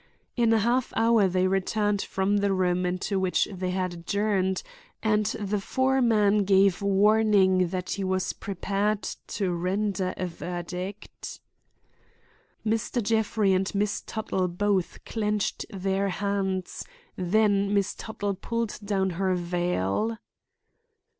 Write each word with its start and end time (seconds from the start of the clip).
In 0.35 0.51
a 0.51 0.57
half 0.57 0.91
hour 0.95 1.27
they 1.27 1.45
returned 1.45 2.01
from 2.01 2.37
the 2.37 2.51
room 2.51 2.87
into 2.87 3.19
which 3.19 3.47
they 3.53 3.69
had 3.69 3.93
adjourned, 3.93 4.63
and 5.03 5.27
the 5.27 5.61
foreman 5.61 6.43
gave 6.43 6.81
warning 6.81 7.67
that 7.67 7.91
he 7.91 8.03
was 8.03 8.33
prepared 8.33 9.03
to 9.27 9.51
render 9.53 10.15
a 10.17 10.25
verdict. 10.25 11.39
Mr. 12.65 13.03
Jeffrey 13.03 13.53
and 13.53 13.75
Miss 13.75 14.01
Tuttle 14.01 14.47
both 14.47 15.05
clenched 15.05 15.67
their 15.69 16.09
hands; 16.09 16.83
then 17.15 17.71
Miss 17.71 17.93
Tuttle 17.93 18.33
pulled 18.33 18.79
down 18.83 19.11
her 19.21 19.35
veil. 19.35 20.17